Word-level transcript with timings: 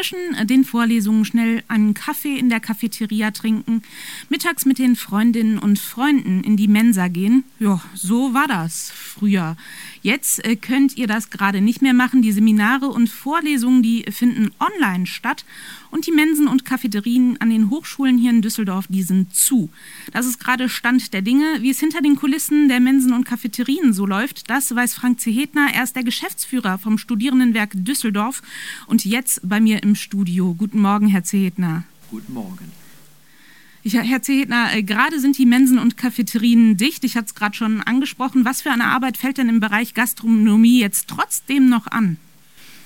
zwischen 0.00 0.46
den 0.46 0.64
Vorlesungen 0.64 1.26
schnell 1.26 1.62
einen 1.68 1.92
Kaffee 1.92 2.38
in 2.38 2.48
der 2.48 2.60
Cafeteria 2.60 3.32
trinken, 3.32 3.82
mittags 4.30 4.64
mit 4.64 4.78
den 4.78 4.96
Freundinnen 4.96 5.58
und 5.58 5.78
Freunden 5.78 6.42
in 6.42 6.56
die 6.56 6.68
Mensa 6.68 7.08
gehen. 7.08 7.44
Ja, 7.58 7.82
so 7.92 8.32
war 8.32 8.48
das 8.48 8.90
früher. 8.90 9.58
Jetzt 10.02 10.42
äh, 10.44 10.56
könnt 10.56 10.96
ihr 10.96 11.06
das 11.06 11.28
gerade 11.28 11.60
nicht 11.60 11.82
mehr 11.82 11.92
machen. 11.92 12.22
Die 12.22 12.32
Seminare 12.32 12.86
und 12.86 13.10
Vorlesungen, 13.10 13.82
die 13.82 14.04
finden 14.10 14.50
online 14.58 15.06
statt. 15.06 15.44
Und 15.90 16.06
die 16.06 16.12
Mensen 16.12 16.46
und 16.46 16.64
Cafeterien 16.64 17.36
an 17.40 17.50
den 17.50 17.68
Hochschulen 17.68 18.16
hier 18.16 18.30
in 18.30 18.42
Düsseldorf, 18.42 18.86
die 18.88 19.02
sind 19.02 19.34
zu. 19.34 19.70
Das 20.12 20.24
ist 20.24 20.38
gerade 20.38 20.68
Stand 20.68 21.12
der 21.12 21.20
Dinge. 21.20 21.44
Wie 21.60 21.70
es 21.70 21.80
hinter 21.80 22.00
den 22.00 22.14
Kulissen 22.16 22.68
der 22.68 22.78
Mensen 22.78 23.12
und 23.12 23.24
Cafeterien 23.24 23.92
so 23.92 24.06
läuft, 24.06 24.48
das 24.48 24.74
weiß 24.74 24.94
Frank 24.94 25.20
Zehetner. 25.20 25.68
Er 25.74 25.82
ist 25.82 25.96
der 25.96 26.04
Geschäftsführer 26.04 26.78
vom 26.78 26.96
Studierendenwerk 26.96 27.72
Düsseldorf 27.74 28.40
und 28.86 29.04
jetzt 29.04 29.40
bei 29.42 29.60
mir 29.60 29.82
im 29.82 29.89
Studio. 29.94 30.54
Guten 30.54 30.80
Morgen, 30.80 31.08
Herr 31.08 31.24
Zehetner. 31.24 31.84
Guten 32.10 32.32
Morgen. 32.32 32.72
Ja, 33.82 34.02
Herr 34.02 34.22
Zehetner, 34.22 34.74
äh, 34.74 34.82
gerade 34.82 35.20
sind 35.20 35.38
die 35.38 35.46
Mensen 35.46 35.78
und 35.78 35.96
Cafeterien 35.96 36.76
dicht. 36.76 37.02
Ich 37.04 37.16
hatte 37.16 37.26
es 37.26 37.34
gerade 37.34 37.56
schon 37.56 37.80
angesprochen. 37.80 38.44
Was 38.44 38.60
für 38.60 38.70
eine 38.70 38.84
Arbeit 38.84 39.16
fällt 39.16 39.38
denn 39.38 39.48
im 39.48 39.60
Bereich 39.60 39.94
Gastronomie 39.94 40.80
jetzt 40.80 41.08
trotzdem 41.08 41.68
noch 41.68 41.86
an? 41.86 42.18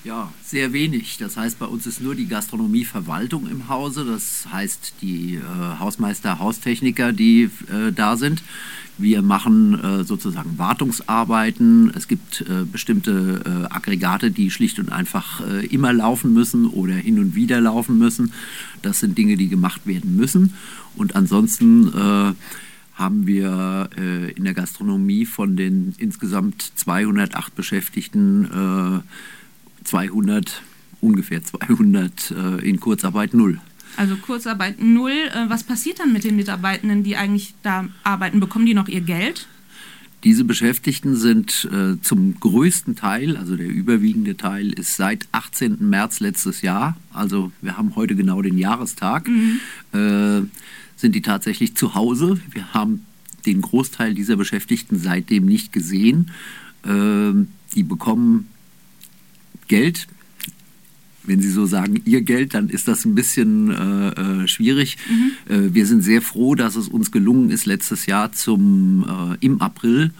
Ja, 0.05 0.31
sehr 0.43 0.71
wenig. 0.71 1.17
Das 1.17 1.35
heißt, 1.35 1.57
bei 1.57 1.65
uns 1.65 1.87
ist 1.87 1.99
nur 1.99 2.13
die 2.13 2.27
Gastronomieverwaltung 2.27 3.49
im 3.49 3.69
Hause. 3.69 4.05
Das 4.05 4.45
heißt, 4.51 4.93
die 5.01 5.37
äh, 5.37 5.79
Hausmeister, 5.79 6.37
Haustechniker, 6.37 7.11
die 7.11 7.49
äh, 7.73 7.91
da 7.91 8.15
sind. 8.15 8.43
Wir 8.99 9.23
machen 9.23 9.73
äh, 9.83 10.03
sozusagen 10.03 10.59
Wartungsarbeiten. 10.59 11.91
Es 11.95 12.07
gibt 12.07 12.41
äh, 12.41 12.65
bestimmte 12.71 13.41
äh, 13.45 13.73
Aggregate, 13.73 14.29
die 14.29 14.51
schlicht 14.51 14.77
und 14.77 14.91
einfach 14.91 15.41
äh, 15.41 15.65
immer 15.65 15.91
laufen 15.91 16.35
müssen 16.35 16.67
oder 16.67 16.93
hin 16.93 17.17
und 17.17 17.33
wieder 17.33 17.59
laufen 17.59 17.97
müssen. 17.97 18.31
Das 18.83 18.99
sind 18.99 19.17
Dinge, 19.17 19.37
die 19.37 19.49
gemacht 19.49 19.87
werden 19.87 20.15
müssen. 20.15 20.53
Und 20.95 21.15
ansonsten 21.15 21.91
haben 22.93 23.27
wir 23.27 23.89
in 23.97 24.45
der 24.45 24.53
Gastronomie 24.53 25.25
von 25.25 25.57
den 25.57 25.93
insgesamt 25.97 26.71
208 26.75 27.53
Beschäftigten 27.53 29.03
200, 29.85 30.61
ungefähr 31.01 31.43
200 31.43 32.31
äh, 32.31 32.67
in 32.69 32.79
Kurzarbeit 32.79 33.33
null. 33.33 33.59
Also 33.97 34.15
Kurzarbeit 34.17 34.81
null. 34.81 35.11
Äh, 35.11 35.49
was 35.49 35.63
passiert 35.63 35.99
dann 35.99 36.11
mit 36.11 36.23
den 36.23 36.35
Mitarbeitenden, 36.35 37.03
die 37.03 37.15
eigentlich 37.15 37.53
da 37.63 37.87
arbeiten? 38.03 38.39
Bekommen 38.39 38.65
die 38.65 38.73
noch 38.73 38.87
ihr 38.87 39.01
Geld? 39.01 39.47
Diese 40.23 40.43
Beschäftigten 40.43 41.15
sind 41.15 41.69
äh, 41.71 42.01
zum 42.01 42.39
größten 42.39 42.95
Teil, 42.95 43.37
also 43.37 43.55
der 43.55 43.67
überwiegende 43.67 44.35
Teil 44.35 44.73
ist 44.73 44.95
seit 44.95 45.27
18. 45.31 45.87
März 45.87 46.19
letztes 46.19 46.63
Jahr, 46.63 46.97
also 47.13 47.51
wir 47.61 47.77
haben 47.77 47.95
heute 47.95 48.15
genau 48.15 48.41
den 48.41 48.57
Jahrestag, 48.57 49.27
mhm. 49.27 49.59
äh, 49.93 50.41
sind 50.95 51.13
die 51.13 51.21
tatsächlich 51.21 51.75
zu 51.75 51.93
Hause. 51.93 52.39
Wir 52.49 52.73
haben 52.73 53.05
den 53.45 53.61
Großteil 53.61 54.15
dieser 54.15 54.35
Beschäftigten 54.35 54.97
seitdem 54.97 55.45
nicht 55.45 55.71
gesehen. 55.71 56.31
Äh, 56.83 57.33
die 57.75 57.83
bekommen 57.83 58.47
Geld. 59.67 60.07
Wenn 61.23 61.41
Sie 61.41 61.49
so 61.49 61.65
sagen, 61.65 62.01
Ihr 62.05 62.21
Geld, 62.21 62.53
dann 62.53 62.69
ist 62.69 62.87
das 62.87 63.03
ein 63.05 63.15
bisschen 63.15 63.71
äh, 63.71 64.43
äh, 64.43 64.47
schwierig. 64.47 64.97
Mhm. 65.09 65.53
Äh, 65.53 65.73
wir 65.73 65.85
sind 65.87 66.01
sehr 66.01 66.21
froh, 66.21 66.55
dass 66.55 66.75
es 66.75 66.87
uns 66.87 67.11
gelungen 67.11 67.49
ist, 67.49 67.65
letztes 67.65 68.05
Jahr 68.05 68.31
zum, 68.31 69.05
äh, 69.07 69.45
im 69.45 69.61
April 69.61 70.11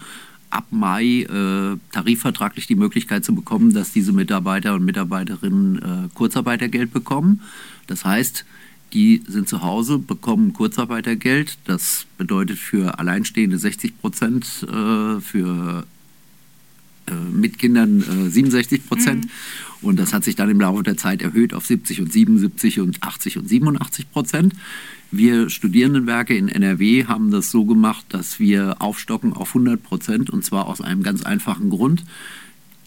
ab 0.50 0.66
Mai 0.70 1.22
äh, 1.22 1.76
tarifvertraglich 1.92 2.66
die 2.66 2.76
Möglichkeit 2.76 3.24
zu 3.24 3.34
bekommen, 3.34 3.74
dass 3.74 3.92
diese 3.92 4.12
Mitarbeiter 4.12 4.74
und 4.74 4.84
Mitarbeiterinnen 4.84 5.76
äh, 5.76 6.08
Kurzarbeitergeld 6.14 6.92
bekommen. 6.92 7.42
Das 7.86 8.04
heißt, 8.04 8.44
die 8.92 9.22
sind 9.26 9.48
zu 9.48 9.62
Hause, 9.62 9.98
bekommen 9.98 10.52
Kurzarbeitergeld. 10.52 11.58
Das 11.64 12.06
bedeutet 12.18 12.58
für 12.58 12.98
Alleinstehende 12.98 13.58
60 13.58 14.00
Prozent, 14.00 14.66
äh, 14.68 15.20
für 15.20 15.84
mit 17.32 17.58
Kindern 17.58 18.26
äh, 18.26 18.30
67 18.30 18.86
Prozent. 18.86 19.24
Mhm. 19.24 19.30
Und 19.82 19.98
das 19.98 20.12
hat 20.12 20.24
sich 20.24 20.36
dann 20.36 20.50
im 20.50 20.60
Laufe 20.60 20.82
der 20.82 20.96
Zeit 20.96 21.22
erhöht 21.22 21.54
auf 21.54 21.66
70 21.66 22.00
und 22.00 22.12
77 22.12 22.80
und 22.80 23.02
80 23.02 23.38
und 23.38 23.48
87 23.48 24.10
Prozent. 24.10 24.54
Wir 25.10 25.48
Studierendenwerke 25.48 26.36
in 26.36 26.48
NRW 26.48 27.04
haben 27.04 27.30
das 27.30 27.50
so 27.50 27.64
gemacht, 27.64 28.06
dass 28.08 28.40
wir 28.40 28.76
aufstocken 28.80 29.32
auf 29.32 29.48
100 29.48 29.82
Prozent 29.82 30.30
und 30.30 30.44
zwar 30.44 30.66
aus 30.66 30.80
einem 30.80 31.02
ganz 31.02 31.22
einfachen 31.22 31.70
Grund. 31.70 32.04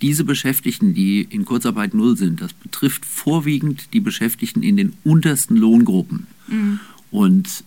Diese 0.02 0.24
Beschäftigten, 0.24 0.94
die 0.94 1.22
in 1.22 1.46
Kurzarbeit 1.46 1.94
null 1.94 2.18
sind, 2.18 2.42
das 2.42 2.54
betrifft 2.54 3.06
vorwiegend 3.06 3.94
die 3.94 4.00
Beschäftigten 4.00 4.64
in 4.64 4.78
den 4.78 4.94
untersten 5.04 5.58
Lohngruppen. 5.58 6.28
Mhm. 6.48 6.80
Und 7.12 7.64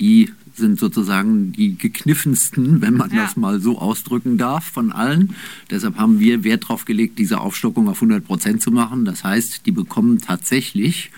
die 0.00 0.30
sind 0.54 0.78
sozusagen 0.78 1.52
die 1.52 1.76
gekniffensten, 1.76 2.80
wenn 2.80 2.94
man 2.94 3.10
ja. 3.10 3.22
das 3.22 3.36
mal 3.36 3.60
so 3.60 3.78
ausdrücken 3.78 4.36
darf, 4.36 4.64
von 4.64 4.92
allen. 4.92 5.34
Deshalb 5.70 5.96
haben 5.96 6.20
wir 6.20 6.44
Wert 6.44 6.64
darauf 6.64 6.84
gelegt, 6.84 7.18
diese 7.18 7.40
Aufstockung 7.40 7.88
auf 7.88 7.98
100 7.98 8.24
Prozent 8.24 8.62
zu 8.62 8.70
machen. 8.70 9.04
Das 9.04 9.24
heißt, 9.24 9.66
die 9.66 9.72
bekommen 9.72 10.18
tatsächlich 10.18 11.10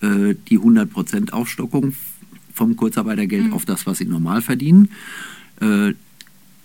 äh, 0.00 0.34
die 0.48 0.56
100 0.56 0.90
Prozent 0.90 1.32
Aufstockung 1.32 1.94
vom 2.52 2.76
Kurzarbeitergeld 2.76 3.46
mhm. 3.46 3.52
auf 3.52 3.64
das, 3.64 3.86
was 3.86 3.98
sie 3.98 4.06
normal 4.06 4.42
verdienen. 4.42 4.90
Äh, 5.60 5.92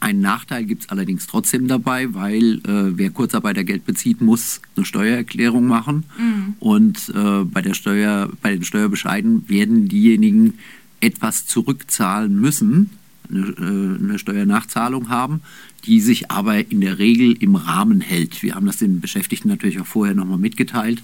einen 0.02 0.22
Nachteil 0.22 0.66
gibt 0.66 0.84
es 0.84 0.90
allerdings 0.90 1.26
trotzdem 1.26 1.68
dabei, 1.68 2.14
weil 2.14 2.60
äh, 2.60 2.98
wer 2.98 3.10
Kurzarbeitergeld 3.10 3.86
bezieht, 3.86 4.22
muss 4.22 4.62
eine 4.76 4.86
Steuererklärung 4.86 5.66
machen. 5.66 6.04
Mhm. 6.18 6.54
Und 6.60 7.10
äh, 7.16 7.44
bei, 7.44 7.62
der 7.62 7.74
Steuer, 7.74 8.30
bei 8.42 8.52
den 8.52 8.64
Steuerbescheiden 8.64 9.48
werden 9.50 9.88
diejenigen, 9.88 10.56
etwas 11.06 11.46
zurückzahlen 11.46 12.40
müssen, 12.40 12.90
eine, 13.30 13.40
äh, 13.40 14.04
eine 14.04 14.20
Steuernachzahlung 14.20 15.10
haben, 15.10 15.42
die 15.86 16.02
sich 16.02 16.32
aber 16.32 16.72
in 16.72 16.82
der 16.82 16.98
Regel 16.98 17.34
im 17.40 17.56
Rahmen 17.56 18.02
hält. 18.02 18.42
Wir 18.42 18.56
haben 18.56 18.66
das 18.66 18.78
den 18.78 19.02
Beschäftigten 19.02 19.50
natürlich 19.50 19.80
auch 19.80 19.86
vorher 19.86 20.16
nochmal 20.16 20.40
mitgeteilt. 20.40 21.04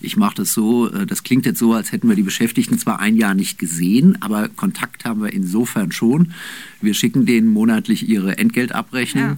Ich 0.00 0.16
mache 0.16 0.36
das 0.36 0.52
so, 0.52 0.88
äh, 0.88 1.04
das 1.04 1.24
klingt 1.24 1.46
jetzt 1.46 1.58
so, 1.58 1.72
als 1.72 1.90
hätten 1.90 2.08
wir 2.08 2.16
die 2.16 2.22
Beschäftigten 2.22 2.78
zwar 2.78 3.00
ein 3.00 3.16
Jahr 3.16 3.34
nicht 3.34 3.58
gesehen, 3.58 4.22
aber 4.22 4.48
Kontakt 4.48 5.04
haben 5.04 5.22
wir 5.22 5.32
insofern 5.32 5.90
schon. 5.90 6.32
Wir 6.80 6.94
schicken 6.94 7.26
denen 7.26 7.48
monatlich 7.48 8.08
ihre 8.08 8.38
Entgeltabrechnung 8.38 9.24
ja. 9.24 9.36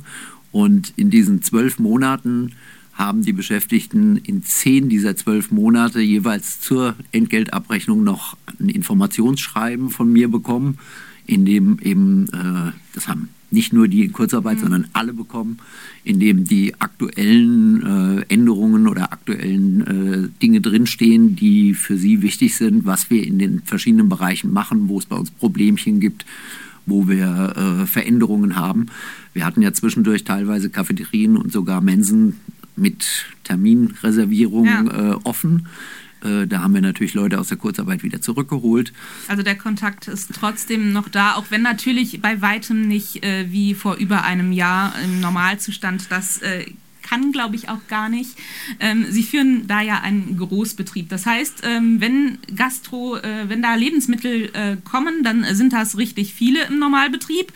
und 0.52 0.92
in 0.96 1.10
diesen 1.10 1.42
zwölf 1.42 1.78
Monaten 1.78 2.52
haben 2.92 3.22
die 3.22 3.32
Beschäftigten 3.32 4.16
in 4.16 4.42
zehn 4.42 4.88
dieser 4.88 5.16
zwölf 5.16 5.50
Monate 5.50 6.00
jeweils 6.00 6.60
zur 6.60 6.94
Entgeltabrechnung 7.10 8.04
noch 8.04 8.36
ein 8.60 8.68
Informationsschreiben 8.68 9.90
von 9.90 10.12
mir 10.12 10.28
bekommen, 10.28 10.78
in 11.26 11.44
dem 11.44 11.78
eben, 11.80 12.28
äh, 12.28 12.72
das 12.94 13.08
haben 13.08 13.28
nicht 13.52 13.72
nur 13.72 13.86
die 13.86 14.04
in 14.04 14.12
Kurzarbeit, 14.12 14.56
mhm. 14.58 14.62
sondern 14.62 14.88
alle 14.92 15.12
bekommen, 15.12 15.58
in 16.04 16.18
dem 16.18 16.44
die 16.44 16.74
aktuellen 16.80 18.18
äh, 18.18 18.24
Änderungen 18.28 18.88
oder 18.88 19.12
aktuellen 19.12 19.80
äh, 19.86 20.28
Dinge 20.40 20.60
drinstehen, 20.60 21.36
die 21.36 21.74
für 21.74 21.96
sie 21.96 22.22
wichtig 22.22 22.56
sind, 22.56 22.86
was 22.86 23.10
wir 23.10 23.26
in 23.26 23.38
den 23.38 23.62
verschiedenen 23.62 24.08
Bereichen 24.08 24.52
machen, 24.52 24.88
wo 24.88 24.98
es 24.98 25.06
bei 25.06 25.16
uns 25.16 25.30
Problemchen 25.30 26.00
gibt, 26.00 26.24
wo 26.86 27.08
wir 27.08 27.54
äh, 27.56 27.86
Veränderungen 27.86 28.56
haben. 28.56 28.86
Wir 29.34 29.44
hatten 29.44 29.62
ja 29.62 29.72
zwischendurch 29.72 30.24
teilweise 30.24 30.70
Cafeterien 30.70 31.36
und 31.36 31.52
sogar 31.52 31.80
Mensen 31.80 32.40
mit 32.76 33.26
Terminreservierung 33.44 34.66
ja. 34.66 35.12
äh, 35.12 35.14
offen. 35.24 35.68
Äh, 36.22 36.46
da 36.46 36.62
haben 36.62 36.74
wir 36.74 36.80
natürlich 36.80 37.14
Leute 37.14 37.38
aus 37.38 37.48
der 37.48 37.56
Kurzarbeit 37.56 38.02
wieder 38.02 38.20
zurückgeholt. 38.20 38.92
Also 39.28 39.42
der 39.42 39.56
Kontakt 39.56 40.08
ist 40.08 40.30
trotzdem 40.34 40.92
noch 40.92 41.08
da, 41.08 41.34
auch 41.34 41.46
wenn 41.50 41.62
natürlich 41.62 42.20
bei 42.20 42.40
weitem 42.40 42.86
nicht 42.88 43.24
äh, 43.24 43.50
wie 43.50 43.74
vor 43.74 43.96
über 43.96 44.24
einem 44.24 44.52
Jahr 44.52 44.94
im 45.04 45.20
Normalzustand 45.20 46.10
das 46.10 46.38
äh, 46.38 46.66
kann, 47.02 47.32
glaube 47.32 47.56
ich, 47.56 47.68
auch 47.68 47.86
gar 47.88 48.08
nicht. 48.08 48.38
Ähm, 48.80 49.06
Sie 49.10 49.22
führen 49.22 49.66
da 49.66 49.80
ja 49.80 50.00
einen 50.00 50.38
Großbetrieb. 50.38 51.08
Das 51.08 51.26
heißt, 51.26 51.62
ähm, 51.64 52.00
wenn 52.00 52.38
Gastro, 52.54 53.16
äh, 53.16 53.48
wenn 53.48 53.60
da 53.60 53.74
Lebensmittel 53.74 54.50
äh, 54.54 54.76
kommen, 54.84 55.22
dann 55.24 55.44
sind 55.54 55.72
das 55.72 55.98
richtig 55.98 56.32
viele 56.32 56.64
im 56.66 56.78
Normalbetrieb. 56.78 57.52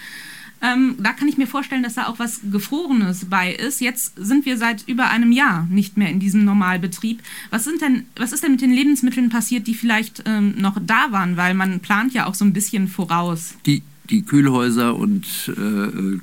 Ähm, 0.62 0.96
da 0.98 1.12
kann 1.12 1.28
ich 1.28 1.36
mir 1.36 1.46
vorstellen, 1.46 1.82
dass 1.82 1.94
da 1.94 2.06
auch 2.06 2.18
was 2.18 2.40
Gefrorenes 2.50 3.26
bei 3.26 3.52
ist. 3.52 3.80
Jetzt 3.80 4.14
sind 4.16 4.46
wir 4.46 4.56
seit 4.56 4.88
über 4.88 5.10
einem 5.10 5.32
Jahr 5.32 5.66
nicht 5.70 5.96
mehr 5.96 6.10
in 6.10 6.18
diesem 6.18 6.44
Normalbetrieb. 6.44 7.22
Was, 7.50 7.64
sind 7.64 7.82
denn, 7.82 8.04
was 8.16 8.32
ist 8.32 8.42
denn 8.42 8.52
mit 8.52 8.62
den 8.62 8.72
Lebensmitteln 8.72 9.28
passiert, 9.28 9.66
die 9.66 9.74
vielleicht 9.74 10.22
ähm, 10.26 10.54
noch 10.58 10.78
da 10.84 11.12
waren? 11.12 11.36
Weil 11.36 11.54
man 11.54 11.80
plant 11.80 12.14
ja 12.14 12.26
auch 12.26 12.34
so 12.34 12.44
ein 12.44 12.52
bisschen 12.52 12.88
voraus. 12.88 13.54
Die, 13.66 13.82
die 14.08 14.22
Kühlhäuser 14.22 14.96
und 14.96 15.26
äh, 15.56 16.18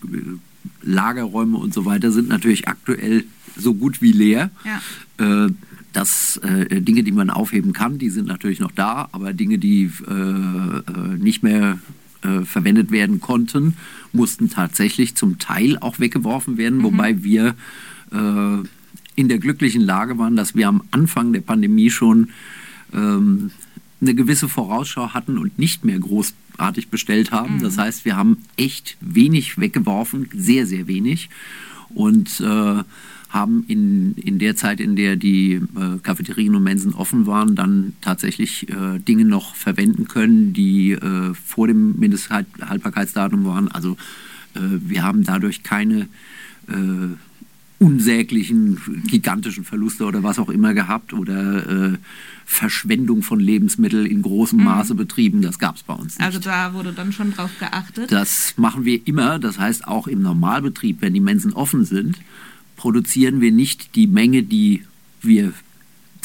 Lagerräume 0.82 1.58
und 1.58 1.74
so 1.74 1.86
weiter 1.86 2.12
sind 2.12 2.30
natürlich 2.30 2.68
aktuell 2.68 3.26
so 3.56 3.74
gut 3.74 4.02
wie 4.02 4.12
leer. 4.12 4.50
Ja. 4.66 5.46
Äh, 5.46 5.52
dass 5.94 6.38
äh, 6.38 6.82
Dinge, 6.82 7.04
die 7.04 7.12
man 7.12 7.30
aufheben 7.30 7.72
kann, 7.72 8.00
die 8.00 8.10
sind 8.10 8.28
natürlich 8.28 8.60
noch 8.60 8.72
da, 8.72 9.10
aber 9.12 9.32
Dinge, 9.32 9.60
die 9.60 9.92
äh, 10.08 10.12
äh 10.12 11.18
nicht 11.20 11.44
mehr 11.44 11.78
äh, 12.24 12.46
verwendet 12.46 12.92
werden 12.92 13.22
konnten, 13.22 13.76
mussten 14.12 14.50
tatsächlich 14.50 15.16
zum 15.16 15.40
Teil 15.40 15.78
auch 15.80 16.00
weggeworfen 16.00 16.58
werden, 16.58 16.80
mhm. 16.80 16.84
wobei 16.84 17.24
wir 17.24 17.56
äh, 18.12 18.58
in 19.16 19.30
der 19.30 19.40
glücklichen 19.40 19.82
Lage 19.82 20.18
waren, 20.18 20.36
dass 20.36 20.56
wir 20.56 20.68
am 20.68 20.84
Anfang 20.92 21.34
der 21.34 21.42
Pandemie 21.42 21.90
schon 21.90 22.30
ähm, 22.94 23.52
eine 24.02 24.16
gewisse 24.16 24.50
Vorausschau 24.50 25.14
hatten 25.14 25.38
und 25.38 25.58
nicht 25.58 25.86
mehr 25.86 26.00
großartig 26.00 26.90
bestellt 26.90 27.32
haben. 27.32 27.58
Mhm. 27.58 27.64
Das 27.64 27.78
heißt, 27.78 28.06
wir 28.06 28.16
haben 28.16 28.38
echt 28.58 28.98
wenig 29.00 29.60
weggeworfen, 29.60 30.30
sehr, 30.36 30.68
sehr 30.68 30.88
wenig. 30.88 31.30
Und 31.94 32.40
äh, 32.40 32.84
haben 33.34 33.66
in, 33.68 34.14
in 34.16 34.38
der 34.38 34.56
Zeit, 34.56 34.80
in 34.80 34.96
der 34.96 35.16
die 35.16 35.54
äh, 35.54 35.98
Cafeterien 36.04 36.56
und 36.56 36.64
Mensen 36.64 36.94
offen 36.94 37.26
waren, 37.26 37.56
dann 37.56 37.94
tatsächlich 38.02 38.70
äh, 38.70 39.00
Dinge 39.00 39.26
noch 39.26 39.56
verwenden 39.56 40.08
können, 40.08 40.54
die 40.54 40.92
äh, 40.92 41.34
vor 41.34 41.68
dem 41.68 41.98
Mindesthaltbarkeitsdatum 41.98 43.44
waren. 43.46 43.70
Also 43.70 43.98
äh, 44.54 44.60
wir 44.62 45.04
haben 45.04 45.24
dadurch 45.24 45.64
keine 45.64 46.08
äh, 46.68 47.16
unsäglichen, 47.80 49.04
gigantischen 49.08 49.66
Verluste 49.66 50.06
oder 50.06 50.24
was 50.24 50.40
auch 50.40 50.50
immer 50.50 50.74
gehabt 50.74 51.12
oder 51.12 51.94
äh, 51.94 51.98
Verschwendung 52.46 53.24
von 53.24 53.40
Lebensmitteln 53.40 54.06
in 54.06 54.22
großem 54.22 54.60
mhm. 54.60 54.66
Maße 54.66 54.96
betrieben. 54.96 55.42
Das 55.42 55.60
gab 55.60 55.76
es 55.76 55.84
bei 55.84 55.94
uns 55.94 56.18
nicht. 56.18 56.26
Also 56.26 56.40
da 56.40 56.74
wurde 56.74 56.94
dann 56.94 57.12
schon 57.12 57.32
drauf 57.32 57.52
geachtet? 57.60 58.12
Das 58.12 58.54
machen 58.58 58.86
wir 58.86 59.06
immer. 59.08 59.40
Das 59.40 59.60
heißt 59.60 59.88
auch 59.88 60.08
im 60.08 60.22
Normalbetrieb, 60.22 61.02
wenn 61.02 61.14
die 61.14 61.20
Mensen 61.20 61.52
offen 61.54 61.84
sind, 61.84 62.20
produzieren 62.76 63.42
wir 63.42 63.52
nicht 63.52 63.96
die 63.96 64.08
Menge, 64.08 64.44
die 64.44 64.84
wir 65.22 65.54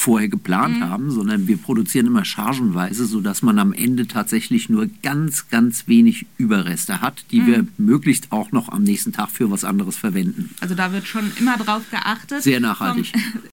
vorher 0.01 0.29
geplant 0.29 0.79
mhm. 0.79 0.85
haben, 0.85 1.11
sondern 1.11 1.49
wir 1.49 1.57
produzieren 1.57 2.07
immer 2.07 2.25
chargenweise, 2.25 3.05
sodass 3.07 3.43
man 3.43 3.59
am 3.59 3.73
Ende 3.73 4.07
tatsächlich 4.07 4.69
nur 4.69 4.89
ganz, 5.03 5.49
ganz 5.49 5.89
wenig 5.89 6.27
Überreste 6.37 7.01
hat, 7.01 7.25
die 7.31 7.41
mhm. 7.41 7.47
wir 7.47 7.67
möglichst 7.79 8.31
auch 8.31 8.53
noch 8.53 8.69
am 8.69 8.85
nächsten 8.85 9.13
Tag 9.13 9.31
für 9.31 9.51
was 9.51 9.65
anderes 9.65 9.97
verwenden. 9.97 10.55
Also 10.61 10.75
da 10.75 10.93
wird 10.93 11.07
schon 11.07 11.31
immer 11.39 11.57
drauf 11.57 11.83
geachtet. 11.91 12.43
Sehr 12.43 12.61
nachhaltig. 12.61 13.13
Vom, 13.13 13.43